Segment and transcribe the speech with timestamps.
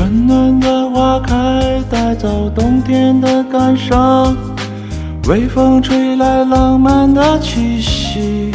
[0.00, 4.34] 春暖的花开，带走冬天的感伤。
[5.28, 8.50] 微风吹来浪漫的气息，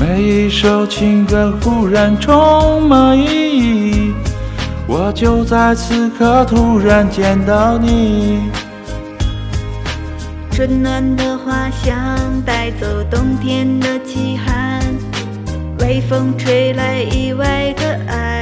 [0.00, 4.14] 每一首情歌忽然充满意义。
[4.88, 8.50] 我就在此刻突然见到你，
[10.50, 14.82] 春暖的花香带走冬天的凄寒，
[15.78, 18.35] 微风吹来意外的爱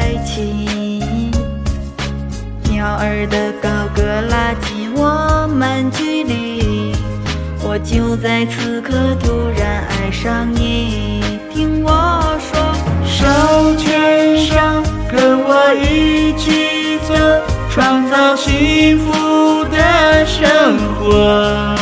[3.27, 6.93] 的高歌拉近我们距离，
[7.63, 12.75] 我就在此刻突然爱上你，听我说，
[13.07, 14.57] 手牵手，
[15.11, 17.15] 跟我一起走，
[17.71, 21.75] 创造幸福的生活。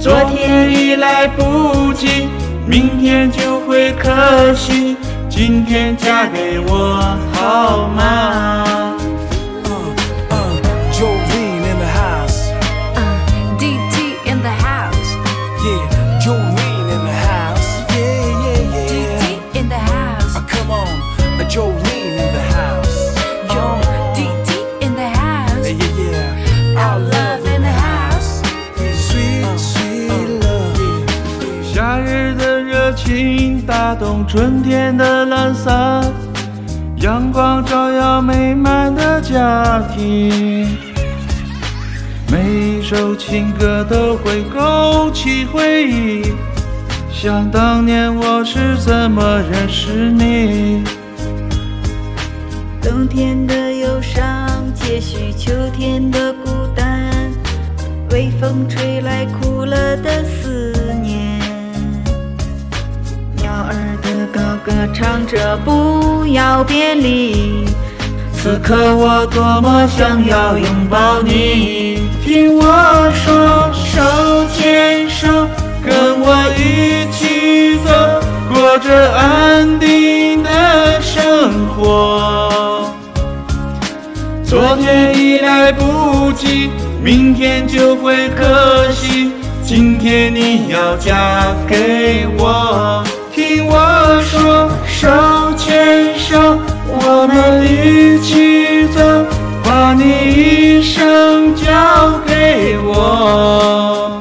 [0.00, 2.28] 昨天已来不及，
[2.66, 4.96] 明天就会可惜，
[5.28, 8.87] 今天嫁给我好吗？
[33.08, 36.04] 心打动春天的懒散，
[36.98, 40.76] 阳光照耀美满的家庭。
[42.30, 46.34] 每一首情歌都会勾起回忆，
[47.10, 50.84] 想当年我是怎么认识你。
[52.82, 57.10] 冬天的忧伤接续秋天的孤单，
[58.10, 60.22] 微风吹来苦了的
[64.94, 67.64] 唱着不要别离，
[68.32, 75.26] 此刻我多么想要拥抱你，听我说，手牵手，
[75.84, 77.90] 跟我一起走，
[78.52, 82.90] 过着安定的生活。
[84.44, 86.70] 昨天已来不及，
[87.02, 89.30] 明天就会可惜，
[89.62, 93.04] 今天你要嫁给我。
[93.38, 95.08] 听我说，手
[95.56, 99.00] 牵手，我们一起走，
[99.62, 100.02] 把你
[100.34, 104.20] 一生交给我。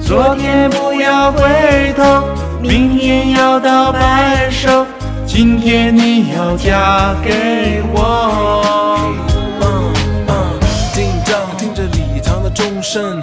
[0.00, 2.24] 昨天不要回头，
[2.60, 4.84] 明天要到白首，
[5.24, 8.64] 今天你要嫁给我。
[11.56, 13.22] 听着礼堂的钟声，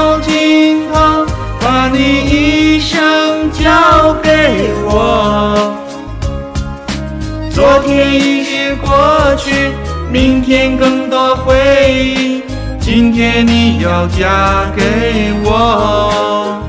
[7.81, 8.89] 天已经过
[9.37, 9.71] 去，
[10.11, 11.55] 明天更多回
[11.93, 12.43] 忆，
[12.79, 16.61] 今天你要嫁给我。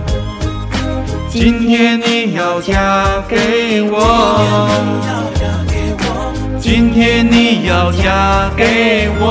[1.28, 4.68] 今天你要嫁给我。
[6.60, 9.26] 今天你要嫁给我。